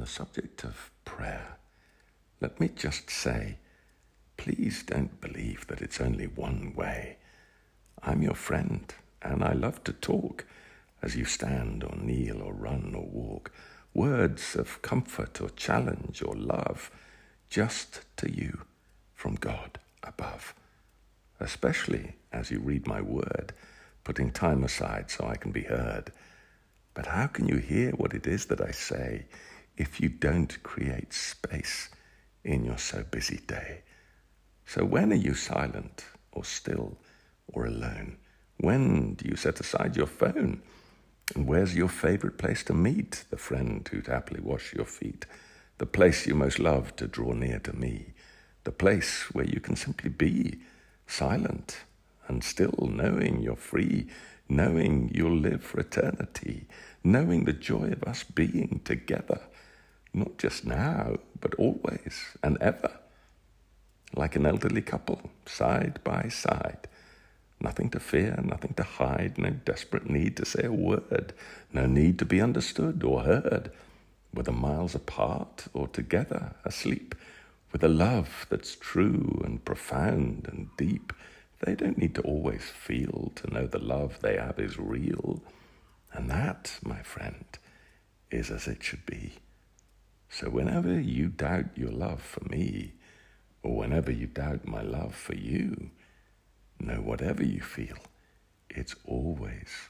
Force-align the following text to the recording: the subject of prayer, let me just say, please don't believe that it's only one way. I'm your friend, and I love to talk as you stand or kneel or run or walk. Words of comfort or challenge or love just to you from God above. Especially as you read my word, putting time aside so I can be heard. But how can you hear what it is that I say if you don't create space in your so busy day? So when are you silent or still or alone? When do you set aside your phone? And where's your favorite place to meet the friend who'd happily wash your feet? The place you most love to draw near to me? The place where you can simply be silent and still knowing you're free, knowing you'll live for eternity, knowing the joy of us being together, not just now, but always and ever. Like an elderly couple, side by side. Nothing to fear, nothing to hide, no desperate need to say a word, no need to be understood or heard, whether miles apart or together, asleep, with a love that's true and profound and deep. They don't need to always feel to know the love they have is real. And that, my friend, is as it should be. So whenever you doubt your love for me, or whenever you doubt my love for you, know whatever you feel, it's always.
the 0.00 0.06
subject 0.06 0.64
of 0.64 0.90
prayer, 1.04 1.58
let 2.40 2.58
me 2.58 2.68
just 2.68 3.10
say, 3.10 3.58
please 4.36 4.82
don't 4.82 5.20
believe 5.20 5.66
that 5.66 5.82
it's 5.82 6.00
only 6.00 6.26
one 6.26 6.74
way. 6.74 7.18
I'm 8.02 8.22
your 8.22 8.34
friend, 8.34 8.92
and 9.20 9.44
I 9.44 9.52
love 9.52 9.84
to 9.84 9.92
talk 9.92 10.46
as 11.02 11.16
you 11.16 11.26
stand 11.26 11.84
or 11.84 11.96
kneel 11.96 12.40
or 12.42 12.54
run 12.54 12.94
or 12.94 13.04
walk. 13.04 13.52
Words 13.92 14.56
of 14.56 14.80
comfort 14.80 15.40
or 15.40 15.50
challenge 15.50 16.22
or 16.22 16.34
love 16.34 16.90
just 17.50 18.02
to 18.16 18.30
you 18.30 18.62
from 19.14 19.34
God 19.34 19.78
above. 20.02 20.54
Especially 21.38 22.14
as 22.32 22.50
you 22.50 22.60
read 22.60 22.86
my 22.86 23.02
word, 23.02 23.52
putting 24.04 24.30
time 24.30 24.64
aside 24.64 25.10
so 25.10 25.26
I 25.26 25.36
can 25.36 25.52
be 25.52 25.62
heard. 25.62 26.12
But 26.94 27.06
how 27.06 27.26
can 27.26 27.48
you 27.48 27.56
hear 27.56 27.90
what 27.92 28.14
it 28.14 28.26
is 28.26 28.46
that 28.46 28.60
I 28.60 28.70
say 28.70 29.26
if 29.76 30.00
you 30.00 30.08
don't 30.08 30.62
create 30.62 31.12
space 31.12 31.88
in 32.44 32.64
your 32.64 32.78
so 32.78 33.04
busy 33.10 33.40
day? 33.46 33.82
So 34.66 34.84
when 34.84 35.12
are 35.12 35.16
you 35.16 35.34
silent 35.34 36.04
or 36.32 36.44
still 36.44 36.96
or 37.48 37.66
alone? 37.66 38.18
When 38.58 39.14
do 39.14 39.28
you 39.28 39.36
set 39.36 39.60
aside 39.60 39.96
your 39.96 40.06
phone? 40.06 40.62
And 41.34 41.46
where's 41.46 41.76
your 41.76 41.88
favorite 41.88 42.38
place 42.38 42.62
to 42.64 42.74
meet 42.74 43.24
the 43.30 43.36
friend 43.36 43.88
who'd 43.90 44.06
happily 44.06 44.40
wash 44.40 44.74
your 44.74 44.84
feet? 44.84 45.26
The 45.78 45.86
place 45.86 46.26
you 46.26 46.34
most 46.34 46.58
love 46.58 46.94
to 46.96 47.06
draw 47.06 47.32
near 47.32 47.58
to 47.60 47.72
me? 47.72 48.12
The 48.64 48.72
place 48.72 49.24
where 49.32 49.46
you 49.46 49.60
can 49.60 49.76
simply 49.76 50.10
be 50.10 50.60
silent 51.06 51.78
and 52.28 52.44
still 52.44 52.88
knowing 52.92 53.40
you're 53.42 53.56
free, 53.56 54.08
knowing 54.48 55.10
you'll 55.14 55.36
live 55.36 55.64
for 55.64 55.80
eternity, 55.80 56.66
knowing 57.02 57.44
the 57.44 57.52
joy 57.52 57.88
of 57.90 58.04
us 58.04 58.22
being 58.22 58.80
together, 58.84 59.40
not 60.12 60.38
just 60.38 60.64
now, 60.64 61.16
but 61.40 61.54
always 61.54 62.36
and 62.42 62.58
ever. 62.60 62.92
Like 64.14 64.36
an 64.36 64.46
elderly 64.46 64.82
couple, 64.82 65.30
side 65.46 66.00
by 66.02 66.28
side. 66.28 66.88
Nothing 67.60 67.90
to 67.90 68.00
fear, 68.00 68.38
nothing 68.42 68.74
to 68.74 68.82
hide, 68.82 69.36
no 69.36 69.50
desperate 69.50 70.08
need 70.08 70.36
to 70.38 70.46
say 70.46 70.64
a 70.64 70.72
word, 70.72 71.34
no 71.72 71.86
need 71.86 72.18
to 72.18 72.24
be 72.24 72.40
understood 72.40 73.04
or 73.04 73.22
heard, 73.22 73.70
whether 74.32 74.52
miles 74.52 74.94
apart 74.94 75.66
or 75.74 75.86
together, 75.86 76.54
asleep, 76.64 77.14
with 77.72 77.84
a 77.84 77.88
love 77.88 78.46
that's 78.48 78.74
true 78.76 79.42
and 79.44 79.64
profound 79.64 80.48
and 80.50 80.68
deep. 80.76 81.12
They 81.60 81.74
don't 81.74 81.98
need 81.98 82.14
to 82.14 82.22
always 82.22 82.64
feel 82.64 83.32
to 83.36 83.52
know 83.52 83.66
the 83.66 83.78
love 83.78 84.18
they 84.20 84.36
have 84.36 84.58
is 84.58 84.78
real. 84.78 85.42
And 86.12 86.30
that, 86.30 86.78
my 86.82 87.02
friend, 87.02 87.44
is 88.30 88.50
as 88.50 88.66
it 88.66 88.82
should 88.82 89.04
be. 89.04 89.34
So 90.40 90.48
whenever 90.48 90.98
you 90.98 91.28
doubt 91.28 91.66
your 91.76 91.90
love 91.90 92.22
for 92.22 92.42
me, 92.48 92.94
or 93.62 93.76
whenever 93.76 94.10
you 94.10 94.26
doubt 94.26 94.66
my 94.66 94.80
love 94.80 95.14
for 95.14 95.34
you, 95.34 95.90
know 96.78 97.02
whatever 97.02 97.44
you 97.44 97.60
feel, 97.60 97.98
it's 98.70 98.94
always. 99.04 99.89